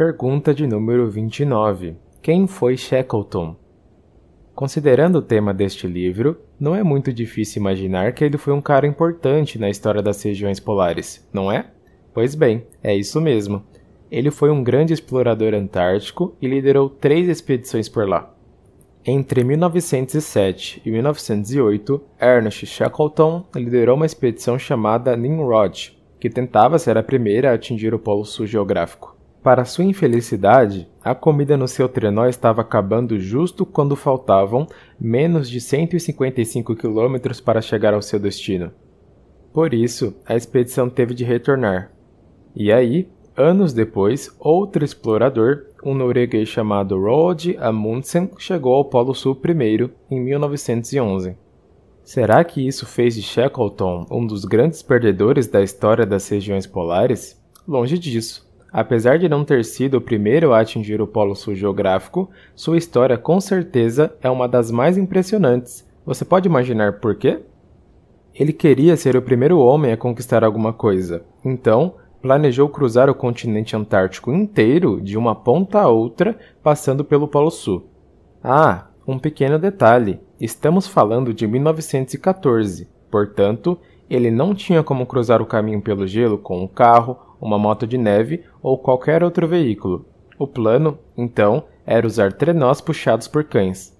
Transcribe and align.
Pergunta 0.00 0.54
de 0.54 0.66
número 0.66 1.10
29. 1.10 1.94
Quem 2.22 2.46
foi 2.46 2.74
Shackleton? 2.74 3.54
Considerando 4.54 5.16
o 5.16 5.22
tema 5.22 5.52
deste 5.52 5.86
livro, 5.86 6.38
não 6.58 6.74
é 6.74 6.82
muito 6.82 7.12
difícil 7.12 7.60
imaginar 7.60 8.14
que 8.14 8.24
ele 8.24 8.38
foi 8.38 8.54
um 8.54 8.62
cara 8.62 8.86
importante 8.86 9.58
na 9.58 9.68
história 9.68 10.00
das 10.00 10.22
regiões 10.22 10.58
polares, 10.58 11.28
não 11.30 11.52
é? 11.52 11.66
Pois 12.14 12.34
bem, 12.34 12.66
é 12.82 12.96
isso 12.96 13.20
mesmo. 13.20 13.62
Ele 14.10 14.30
foi 14.30 14.50
um 14.50 14.64
grande 14.64 14.94
explorador 14.94 15.52
antártico 15.52 16.34
e 16.40 16.48
liderou 16.48 16.88
três 16.88 17.28
expedições 17.28 17.86
por 17.86 18.08
lá. 18.08 18.34
Entre 19.04 19.44
1907 19.44 20.80
e 20.82 20.90
1908, 20.90 22.00
Ernest 22.18 22.64
Shackleton 22.64 23.44
liderou 23.54 23.96
uma 23.96 24.06
expedição 24.06 24.58
chamada 24.58 25.14
Nimrod, 25.14 25.94
que 26.18 26.30
tentava 26.30 26.78
ser 26.78 26.96
a 26.96 27.02
primeira 27.02 27.50
a 27.50 27.54
atingir 27.54 27.92
o 27.92 27.98
Polo 27.98 28.24
Sul 28.24 28.46
geográfico. 28.46 29.19
Para 29.42 29.64
sua 29.64 29.84
infelicidade, 29.84 30.86
a 31.02 31.14
comida 31.14 31.56
no 31.56 31.66
seu 31.66 31.88
trenó 31.88 32.26
estava 32.26 32.60
acabando 32.60 33.18
justo 33.18 33.64
quando 33.64 33.96
faltavam 33.96 34.66
menos 35.00 35.48
de 35.48 35.62
155 35.62 36.76
quilômetros 36.76 37.40
para 37.40 37.62
chegar 37.62 37.94
ao 37.94 38.02
seu 38.02 38.18
destino. 38.18 38.70
Por 39.50 39.72
isso, 39.72 40.14
a 40.26 40.36
expedição 40.36 40.90
teve 40.90 41.14
de 41.14 41.24
retornar. 41.24 41.90
E 42.54 42.70
aí, 42.70 43.08
anos 43.34 43.72
depois, 43.72 44.30
outro 44.38 44.84
explorador, 44.84 45.64
um 45.82 45.94
norueguês 45.94 46.46
chamado 46.46 47.00
Roald 47.00 47.56
Amundsen, 47.58 48.30
chegou 48.36 48.74
ao 48.74 48.84
Polo 48.84 49.14
Sul 49.14 49.34
primeiro, 49.34 49.90
em 50.10 50.20
1911. 50.20 51.34
Será 52.04 52.44
que 52.44 52.66
isso 52.66 52.84
fez 52.84 53.14
de 53.14 53.22
Shackleton 53.22 54.04
um 54.10 54.26
dos 54.26 54.44
grandes 54.44 54.82
perdedores 54.82 55.46
da 55.46 55.62
história 55.62 56.04
das 56.04 56.28
regiões 56.28 56.66
polares? 56.66 57.40
Longe 57.66 57.98
disso. 57.98 58.49
Apesar 58.72 59.18
de 59.18 59.28
não 59.28 59.44
ter 59.44 59.64
sido 59.64 59.98
o 59.98 60.00
primeiro 60.00 60.52
a 60.52 60.60
atingir 60.60 61.00
o 61.00 61.06
Polo 61.06 61.34
Sul 61.34 61.54
geográfico, 61.54 62.30
sua 62.54 62.78
história 62.78 63.18
com 63.18 63.40
certeza 63.40 64.14
é 64.22 64.30
uma 64.30 64.46
das 64.46 64.70
mais 64.70 64.96
impressionantes. 64.96 65.86
Você 66.06 66.24
pode 66.24 66.48
imaginar 66.48 67.00
por 67.00 67.16
quê? 67.16 67.40
Ele 68.34 68.52
queria 68.52 68.96
ser 68.96 69.16
o 69.16 69.22
primeiro 69.22 69.58
homem 69.58 69.92
a 69.92 69.96
conquistar 69.96 70.44
alguma 70.44 70.72
coisa, 70.72 71.24
então 71.44 71.94
planejou 72.22 72.68
cruzar 72.68 73.10
o 73.10 73.14
continente 73.14 73.74
antártico 73.74 74.32
inteiro 74.32 75.00
de 75.00 75.18
uma 75.18 75.34
ponta 75.34 75.80
a 75.80 75.88
outra, 75.88 76.38
passando 76.62 77.04
pelo 77.04 77.26
Polo 77.26 77.50
Sul. 77.50 77.88
Ah, 78.42 78.86
um 79.06 79.18
pequeno 79.18 79.58
detalhe: 79.58 80.20
estamos 80.40 80.86
falando 80.86 81.34
de 81.34 81.46
1914, 81.46 82.88
portanto, 83.10 83.78
ele 84.08 84.30
não 84.30 84.54
tinha 84.54 84.82
como 84.82 85.06
cruzar 85.06 85.42
o 85.42 85.46
caminho 85.46 85.80
pelo 85.80 86.06
gelo 86.06 86.38
com 86.38 86.62
um 86.62 86.68
carro 86.68 87.16
uma 87.40 87.58
moto 87.58 87.86
de 87.86 87.96
neve 87.96 88.44
ou 88.62 88.76
qualquer 88.76 89.24
outro 89.24 89.48
veículo. 89.48 90.04
O 90.38 90.46
plano, 90.46 90.98
então, 91.16 91.64
era 91.86 92.06
usar 92.06 92.32
trenós 92.32 92.80
puxados 92.80 93.26
por 93.26 93.44
cães. 93.44 93.96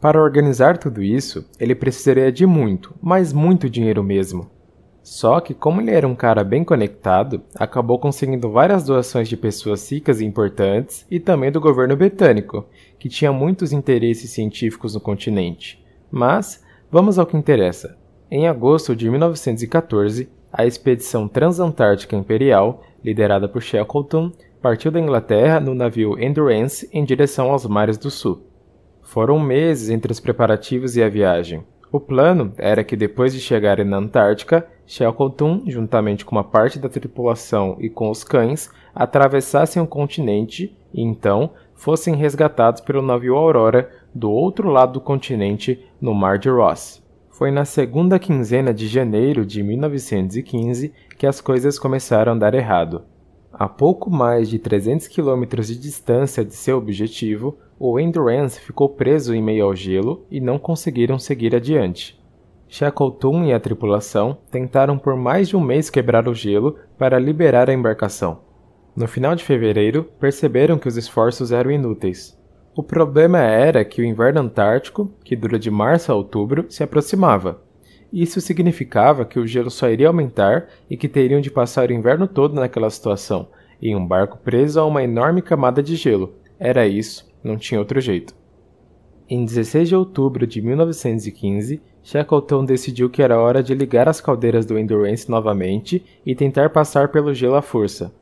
Para 0.00 0.22
organizar 0.22 0.78
tudo 0.78 1.02
isso, 1.02 1.48
ele 1.58 1.74
precisaria 1.74 2.30
de 2.30 2.46
muito, 2.46 2.94
mas 3.00 3.32
muito 3.32 3.68
dinheiro 3.68 4.02
mesmo. 4.02 4.50
Só 5.02 5.40
que, 5.40 5.54
como 5.54 5.80
ele 5.80 5.92
era 5.92 6.06
um 6.06 6.16
cara 6.16 6.42
bem 6.42 6.64
conectado, 6.64 7.40
acabou 7.54 7.98
conseguindo 7.98 8.50
várias 8.50 8.84
doações 8.84 9.28
de 9.28 9.36
pessoas 9.36 9.90
ricas 9.90 10.20
e 10.20 10.24
importantes 10.24 11.06
e 11.08 11.20
também 11.20 11.52
do 11.52 11.60
governo 11.60 11.96
britânico, 11.96 12.66
que 12.98 13.08
tinha 13.08 13.32
muitos 13.32 13.72
interesses 13.72 14.30
científicos 14.30 14.94
no 14.94 15.00
continente. 15.00 15.84
Mas, 16.10 16.62
vamos 16.90 17.18
ao 17.18 17.26
que 17.26 17.36
interessa. 17.36 17.96
Em 18.28 18.48
agosto 18.48 18.96
de 18.96 19.08
1914, 19.08 20.28
a 20.52 20.64
expedição 20.64 21.28
transantártica 21.28 22.16
imperial, 22.16 22.82
liderada 23.04 23.48
por 23.48 23.62
Shackleton, 23.62 24.32
partiu 24.60 24.90
da 24.90 25.00
Inglaterra 25.00 25.60
no 25.60 25.74
navio 25.74 26.18
Endurance 26.18 26.88
em 26.92 27.04
direção 27.04 27.50
aos 27.50 27.66
mares 27.66 27.98
do 27.98 28.10
sul. 28.10 28.42
Foram 29.02 29.38
meses 29.38 29.90
entre 29.90 30.10
os 30.10 30.18
preparativos 30.18 30.96
e 30.96 31.02
a 31.02 31.08
viagem. 31.08 31.64
O 31.92 32.00
plano 32.00 32.52
era 32.58 32.82
que 32.82 32.96
depois 32.96 33.32
de 33.32 33.40
chegarem 33.40 33.84
na 33.84 33.98
Antártica, 33.98 34.66
Shackleton, 34.86 35.62
juntamente 35.66 36.24
com 36.24 36.34
uma 36.34 36.44
parte 36.44 36.78
da 36.78 36.88
tripulação 36.88 37.76
e 37.80 37.88
com 37.88 38.10
os 38.10 38.24
cães, 38.24 38.68
atravessassem 38.94 39.80
o 39.80 39.86
continente 39.86 40.76
e 40.92 41.00
então 41.00 41.50
fossem 41.74 42.16
resgatados 42.16 42.80
pelo 42.80 43.02
navio 43.02 43.36
Aurora 43.36 43.88
do 44.14 44.30
outro 44.30 44.68
lado 44.68 44.94
do 44.94 45.00
continente, 45.00 45.86
no 46.00 46.14
Mar 46.14 46.38
de 46.38 46.48
Ross. 46.48 47.05
Foi 47.36 47.50
na 47.50 47.66
segunda 47.66 48.18
quinzena 48.18 48.72
de 48.72 48.88
janeiro 48.88 49.44
de 49.44 49.62
1915 49.62 50.90
que 51.18 51.26
as 51.26 51.38
coisas 51.38 51.78
começaram 51.78 52.32
a 52.32 52.34
dar 52.34 52.54
errado. 52.54 53.02
A 53.52 53.68
pouco 53.68 54.10
mais 54.10 54.48
de 54.48 54.58
300 54.58 55.06
quilômetros 55.06 55.66
de 55.66 55.78
distância 55.78 56.42
de 56.42 56.54
seu 56.54 56.78
objetivo, 56.78 57.58
o 57.78 58.00
Endurance 58.00 58.58
ficou 58.58 58.88
preso 58.88 59.34
em 59.34 59.42
meio 59.42 59.66
ao 59.66 59.76
gelo 59.76 60.24
e 60.30 60.40
não 60.40 60.58
conseguiram 60.58 61.18
seguir 61.18 61.54
adiante. 61.54 62.18
Shackleton 62.68 63.44
e 63.44 63.52
a 63.52 63.60
tripulação 63.60 64.38
tentaram 64.50 64.96
por 64.96 65.14
mais 65.14 65.46
de 65.46 65.58
um 65.58 65.60
mês 65.60 65.90
quebrar 65.90 66.26
o 66.26 66.34
gelo 66.34 66.76
para 66.96 67.18
liberar 67.18 67.68
a 67.68 67.74
embarcação. 67.74 68.40
No 68.96 69.06
final 69.06 69.34
de 69.34 69.44
fevereiro, 69.44 70.04
perceberam 70.18 70.78
que 70.78 70.88
os 70.88 70.96
esforços 70.96 71.52
eram 71.52 71.70
inúteis. 71.70 72.35
O 72.76 72.82
problema 72.82 73.38
era 73.38 73.82
que 73.86 74.02
o 74.02 74.04
inverno 74.04 74.42
antártico, 74.42 75.10
que 75.24 75.34
dura 75.34 75.58
de 75.58 75.70
março 75.70 76.12
a 76.12 76.14
outubro, 76.14 76.66
se 76.68 76.82
aproximava. 76.82 77.62
Isso 78.12 78.38
significava 78.38 79.24
que 79.24 79.38
o 79.38 79.46
gelo 79.46 79.70
só 79.70 79.88
iria 79.88 80.08
aumentar 80.08 80.68
e 80.90 80.94
que 80.94 81.08
teriam 81.08 81.40
de 81.40 81.50
passar 81.50 81.88
o 81.88 81.92
inverno 81.94 82.28
todo 82.28 82.54
naquela 82.54 82.90
situação, 82.90 83.48
em 83.80 83.96
um 83.96 84.06
barco 84.06 84.36
preso 84.36 84.78
a 84.78 84.84
uma 84.84 85.02
enorme 85.02 85.40
camada 85.40 85.82
de 85.82 85.96
gelo. 85.96 86.34
Era 86.58 86.86
isso, 86.86 87.26
não 87.42 87.56
tinha 87.56 87.80
outro 87.80 87.98
jeito. 87.98 88.34
Em 89.26 89.42
16 89.42 89.88
de 89.88 89.96
outubro 89.96 90.46
de 90.46 90.60
1915, 90.60 91.80
Shackleton 92.02 92.62
decidiu 92.66 93.08
que 93.08 93.22
era 93.22 93.40
hora 93.40 93.62
de 93.62 93.74
ligar 93.74 94.06
as 94.06 94.20
caldeiras 94.20 94.66
do 94.66 94.78
Endurance 94.78 95.30
novamente 95.30 96.04
e 96.26 96.34
tentar 96.34 96.68
passar 96.68 97.08
pelo 97.08 97.32
gelo 97.32 97.54
à 97.54 97.62
força. 97.62 98.12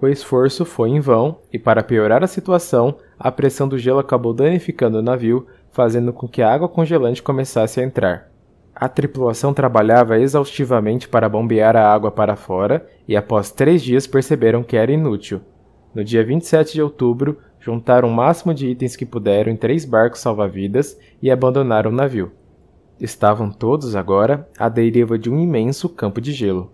O 0.00 0.06
esforço 0.06 0.64
foi 0.64 0.90
em 0.90 1.00
vão 1.00 1.40
e, 1.52 1.58
para 1.58 1.82
piorar 1.82 2.22
a 2.22 2.28
situação, 2.28 2.96
a 3.18 3.32
pressão 3.32 3.66
do 3.66 3.76
gelo 3.76 3.98
acabou 3.98 4.32
danificando 4.32 4.98
o 4.98 5.02
navio, 5.02 5.46
fazendo 5.72 6.12
com 6.12 6.28
que 6.28 6.40
a 6.40 6.52
água 6.52 6.68
congelante 6.68 7.22
começasse 7.22 7.80
a 7.80 7.82
entrar. 7.84 8.30
A 8.72 8.88
tripulação 8.88 9.52
trabalhava 9.52 10.20
exaustivamente 10.20 11.08
para 11.08 11.28
bombear 11.28 11.76
a 11.76 11.92
água 11.92 12.12
para 12.12 12.36
fora 12.36 12.86
e, 13.08 13.16
após 13.16 13.50
três 13.50 13.82
dias, 13.82 14.06
perceberam 14.06 14.62
que 14.62 14.76
era 14.76 14.92
inútil. 14.92 15.40
No 15.92 16.04
dia 16.04 16.24
27 16.24 16.74
de 16.74 16.82
outubro, 16.82 17.38
juntaram 17.58 18.08
o 18.08 18.14
máximo 18.14 18.54
de 18.54 18.68
itens 18.68 18.94
que 18.94 19.04
puderam 19.04 19.50
em 19.50 19.56
três 19.56 19.84
barcos 19.84 20.20
salva-vidas 20.20 20.96
e 21.20 21.28
abandonaram 21.28 21.90
o 21.90 21.94
navio. 21.94 22.30
Estavam 23.00 23.50
todos 23.50 23.96
agora 23.96 24.48
à 24.56 24.68
deriva 24.68 25.18
de 25.18 25.28
um 25.28 25.40
imenso 25.40 25.88
campo 25.88 26.20
de 26.20 26.30
gelo. 26.30 26.70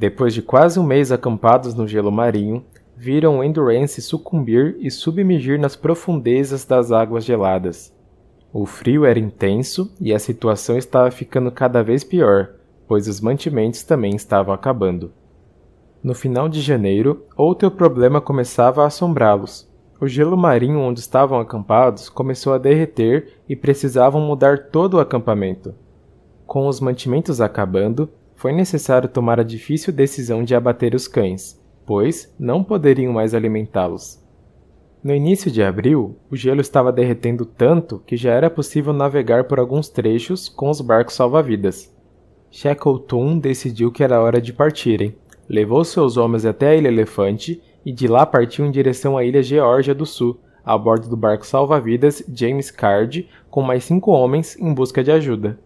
Depois 0.00 0.32
de 0.32 0.40
quase 0.40 0.80
um 0.80 0.82
mês 0.82 1.12
acampados 1.12 1.74
no 1.74 1.86
gelo 1.86 2.10
marinho, 2.10 2.64
viram 2.96 3.38
o 3.38 3.44
Endurance 3.44 4.00
sucumbir 4.00 4.74
e 4.80 4.90
submergir 4.90 5.60
nas 5.60 5.76
profundezas 5.76 6.64
das 6.64 6.90
águas 6.90 7.22
geladas. 7.22 7.94
O 8.50 8.64
frio 8.64 9.04
era 9.04 9.18
intenso 9.18 9.94
e 10.00 10.14
a 10.14 10.18
situação 10.18 10.78
estava 10.78 11.10
ficando 11.10 11.52
cada 11.52 11.82
vez 11.82 12.02
pior, 12.02 12.48
pois 12.88 13.06
os 13.06 13.20
mantimentos 13.20 13.82
também 13.82 14.16
estavam 14.16 14.54
acabando. 14.54 15.12
No 16.02 16.14
final 16.14 16.48
de 16.48 16.62
janeiro, 16.62 17.26
outro 17.36 17.70
problema 17.70 18.22
começava 18.22 18.82
a 18.82 18.86
assombrá-los. 18.86 19.70
O 20.00 20.08
gelo 20.08 20.34
marinho 20.34 20.80
onde 20.80 21.00
estavam 21.00 21.38
acampados 21.38 22.08
começou 22.08 22.54
a 22.54 22.58
derreter 22.58 23.34
e 23.46 23.54
precisavam 23.54 24.22
mudar 24.22 24.70
todo 24.70 24.94
o 24.94 25.00
acampamento. 25.00 25.74
Com 26.46 26.66
os 26.66 26.80
mantimentos 26.80 27.38
acabando, 27.38 28.08
foi 28.40 28.52
necessário 28.52 29.08
tomar 29.08 29.38
a 29.38 29.44
difícil 29.44 29.92
decisão 29.92 30.42
de 30.42 30.54
abater 30.54 30.94
os 30.94 31.06
cães 31.06 31.60
pois 31.90 32.32
não 32.38 32.62
poderiam 32.62 33.12
mais 33.12 33.34
alimentá-los. 33.34 34.24
No 35.02 35.12
início 35.12 35.50
de 35.50 35.60
abril, 35.60 36.16
o 36.30 36.36
gelo 36.36 36.60
estava 36.60 36.92
derretendo 36.92 37.44
tanto 37.44 37.98
que 38.06 38.16
já 38.16 38.32
era 38.32 38.48
possível 38.48 38.92
navegar 38.92 39.48
por 39.48 39.58
alguns 39.58 39.88
trechos 39.88 40.48
com 40.48 40.70
os 40.70 40.80
barcos 40.80 41.14
salva-vidas. 41.14 41.92
Shackleton 42.48 43.40
decidiu 43.40 43.90
que 43.90 44.04
era 44.04 44.20
hora 44.20 44.40
de 44.40 44.52
partirem. 44.52 45.16
Levou 45.48 45.82
seus 45.82 46.16
homens 46.16 46.46
até 46.46 46.68
a 46.68 46.76
Ilha 46.76 46.86
Elefante 46.86 47.60
e 47.84 47.90
de 47.90 48.06
lá 48.06 48.24
partiu 48.24 48.64
em 48.64 48.70
direção 48.70 49.18
à 49.18 49.24
Ilha 49.24 49.42
Geórgia 49.42 49.92
do 49.92 50.06
Sul, 50.06 50.38
a 50.64 50.78
bordo 50.78 51.08
do 51.08 51.16
barco 51.16 51.44
salva-vidas 51.44 52.22
James 52.32 52.70
Card, 52.70 53.28
com 53.50 53.62
mais 53.62 53.82
cinco 53.82 54.12
homens 54.12 54.56
em 54.60 54.72
busca 54.72 55.02
de 55.02 55.10
ajuda. 55.10 55.58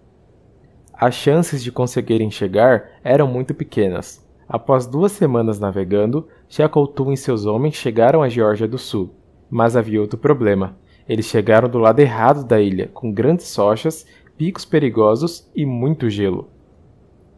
As 0.96 1.14
chances 1.14 1.62
de 1.62 1.73
conseguirem 1.73 2.31
chegar 2.31 2.85
eram 3.02 3.26
muito 3.26 3.52
pequenas. 3.52 4.25
Após 4.49 4.87
duas 4.87 5.11
semanas 5.11 5.58
navegando, 5.58 6.29
Shackleton 6.49 7.12
e 7.12 7.17
seus 7.17 7.46
homens 7.46 7.75
chegaram 7.75 8.23
à 8.23 8.29
Geórgia 8.29 8.69
do 8.69 8.79
Sul. 8.79 9.11
Mas 9.50 9.76
havia 9.76 10.00
outro 10.00 10.19
problema. 10.19 10.76
Eles 11.08 11.26
chegaram 11.26 11.69
do 11.69 11.79
lado 11.79 11.99
errado 11.99 12.44
da 12.44 12.61
ilha, 12.61 12.88
com 12.94 13.12
grandes 13.12 13.55
rochas, 13.56 14.06
picos 14.38 14.64
perigosos 14.64 15.50
e 15.55 15.67
muito 15.67 16.08
gelo. 16.08 16.49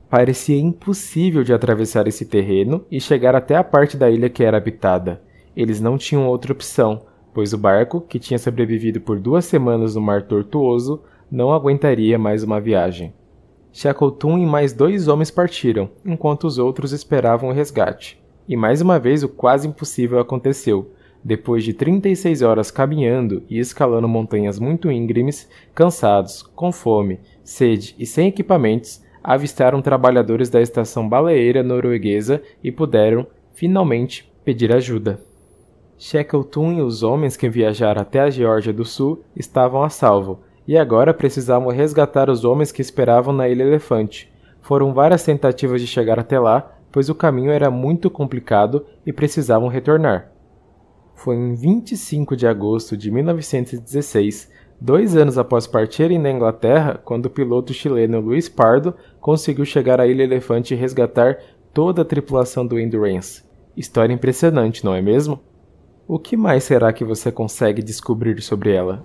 Parecia 0.08 0.60
impossível 0.60 1.42
de 1.42 1.52
atravessar 1.52 2.06
esse 2.06 2.26
terreno 2.26 2.84
e 2.90 3.00
chegar 3.00 3.34
até 3.34 3.56
a 3.56 3.64
parte 3.64 3.96
da 3.96 4.10
ilha 4.10 4.28
que 4.28 4.44
era 4.44 4.56
habitada. 4.56 5.22
Eles 5.56 5.80
não 5.80 5.96
tinham 5.96 6.28
outra 6.28 6.52
opção, 6.52 7.02
pois 7.34 7.52
o 7.52 7.58
barco, 7.58 8.00
que 8.00 8.18
tinha 8.18 8.38
sobrevivido 8.38 9.00
por 9.00 9.18
duas 9.18 9.46
semanas 9.46 9.94
no 9.94 10.00
mar 10.00 10.22
tortuoso, 10.22 11.02
não 11.30 11.52
aguentaria 11.52 12.18
mais 12.18 12.44
uma 12.44 12.60
viagem. 12.60 13.12
Shackleton 13.76 14.38
e 14.38 14.46
mais 14.46 14.73
dois 14.73 15.06
homens 15.06 15.31
partiram, 15.31 15.90
enquanto 16.02 16.44
os 16.44 16.56
outros 16.56 16.93
esperavam 16.93 17.50
o 17.50 17.52
resgate. 17.52 18.19
E 18.49 18.56
mais 18.56 18.81
uma 18.81 18.99
vez 18.99 19.23
o 19.23 19.28
quase 19.28 19.69
impossível 19.69 20.19
aconteceu. 20.19 20.93
Depois 21.23 21.62
de 21.62 21.75
36 21.75 22.40
horas 22.40 22.70
caminhando 22.70 23.43
e 23.50 23.58
escalando 23.58 24.08
montanhas 24.08 24.58
muito 24.58 24.90
íngremes, 24.90 25.46
cansados, 25.75 26.40
com 26.40 26.73
fome, 26.73 27.20
sede 27.44 27.94
e 27.99 28.06
sem 28.06 28.28
equipamentos, 28.28 29.05
avistaram 29.23 29.82
trabalhadores 29.82 30.49
da 30.49 30.62
estação 30.62 31.06
baleeira 31.06 31.62
norueguesa 31.62 32.43
e 32.64 32.73
puderam, 32.73 33.26
finalmente, 33.52 34.32
pedir 34.43 34.75
ajuda. 34.75 35.20
Shackleton 35.99 36.73
e 36.73 36.81
os 36.81 37.02
homens 37.02 37.37
que 37.37 37.50
viajaram 37.50 38.00
até 38.00 38.20
a 38.20 38.31
Geórgia 38.31 38.73
do 38.73 38.87
Sul 38.87 39.23
estavam 39.37 39.82
a 39.82 39.90
salvo, 39.90 40.40
e 40.66 40.76
agora 40.76 41.14
precisavam 41.14 41.68
resgatar 41.68 42.28
os 42.28 42.44
homens 42.44 42.72
que 42.72 42.82
esperavam 42.82 43.32
na 43.32 43.48
Ilha 43.48 43.62
Elefante. 43.62 44.32
Foram 44.60 44.92
várias 44.92 45.22
tentativas 45.22 45.80
de 45.80 45.86
chegar 45.86 46.18
até 46.18 46.40
lá, 46.40 46.72
pois 46.90 47.08
o 47.08 47.14
caminho 47.14 47.50
era 47.50 47.70
muito 47.70 48.10
complicado 48.10 48.84
e 49.04 49.12
precisavam 49.12 49.68
retornar. 49.68 50.32
Foi 51.14 51.36
em 51.36 51.54
25 51.54 52.36
de 52.36 52.46
agosto 52.46 52.96
de 52.96 53.10
1916, 53.10 54.50
dois 54.80 55.16
anos 55.16 55.38
após 55.38 55.66
partirem 55.66 56.20
da 56.20 56.30
Inglaterra, 56.30 57.00
quando 57.04 57.26
o 57.26 57.30
piloto 57.30 57.72
chileno 57.72 58.20
Luiz 58.20 58.48
Pardo 58.48 58.94
conseguiu 59.20 59.64
chegar 59.64 60.00
à 60.00 60.06
Ilha 60.06 60.24
Elefante 60.24 60.74
e 60.74 60.76
resgatar 60.76 61.38
toda 61.72 62.02
a 62.02 62.04
tripulação 62.04 62.66
do 62.66 62.78
Endurance. 62.78 63.44
História 63.76 64.12
impressionante, 64.12 64.84
não 64.84 64.94
é 64.94 65.00
mesmo? 65.00 65.40
O 66.08 66.18
que 66.18 66.36
mais 66.36 66.64
será 66.64 66.92
que 66.92 67.04
você 67.04 67.30
consegue 67.32 67.82
descobrir 67.82 68.40
sobre 68.40 68.72
ela? 68.72 69.04